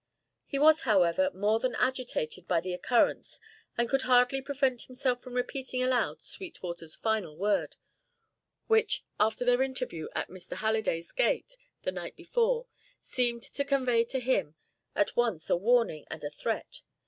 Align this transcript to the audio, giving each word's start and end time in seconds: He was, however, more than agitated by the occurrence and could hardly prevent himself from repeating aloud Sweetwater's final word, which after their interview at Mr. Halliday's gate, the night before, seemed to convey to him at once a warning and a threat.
He 0.47 0.57
was, 0.57 0.81
however, 0.81 1.29
more 1.31 1.59
than 1.59 1.75
agitated 1.75 2.47
by 2.47 2.59
the 2.59 2.73
occurrence 2.73 3.39
and 3.77 3.87
could 3.87 4.01
hardly 4.01 4.41
prevent 4.41 4.81
himself 4.81 5.21
from 5.21 5.35
repeating 5.35 5.83
aloud 5.83 6.23
Sweetwater's 6.23 6.95
final 6.95 7.37
word, 7.37 7.75
which 8.65 9.03
after 9.19 9.45
their 9.45 9.61
interview 9.61 10.07
at 10.15 10.27
Mr. 10.27 10.53
Halliday's 10.57 11.11
gate, 11.11 11.55
the 11.83 11.91
night 11.91 12.15
before, 12.15 12.65
seemed 12.99 13.43
to 13.43 13.63
convey 13.63 14.03
to 14.05 14.19
him 14.19 14.55
at 14.95 15.15
once 15.15 15.51
a 15.51 15.55
warning 15.55 16.07
and 16.09 16.23
a 16.23 16.31
threat. 16.31 16.81